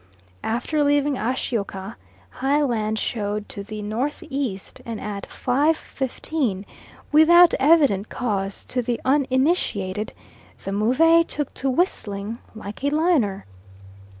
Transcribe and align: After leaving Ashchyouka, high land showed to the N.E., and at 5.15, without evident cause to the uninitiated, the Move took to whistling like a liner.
After 0.43 0.83
leaving 0.83 1.13
Ashchyouka, 1.15 1.93
high 2.41 2.63
land 2.63 2.97
showed 2.97 3.47
to 3.49 3.61
the 3.61 3.77
N.E., 3.81 4.59
and 4.83 4.99
at 4.99 5.29
5.15, 5.29 6.65
without 7.11 7.53
evident 7.59 8.09
cause 8.09 8.65
to 8.65 8.81
the 8.81 8.99
uninitiated, 9.05 10.13
the 10.63 10.71
Move 10.71 11.27
took 11.27 11.53
to 11.53 11.69
whistling 11.69 12.39
like 12.55 12.83
a 12.83 12.89
liner. 12.89 13.45